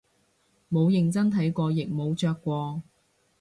[0.67, 2.81] 冇認真睇過亦冇着過